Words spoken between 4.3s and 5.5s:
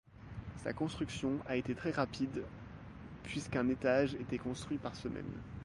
construit par semaine.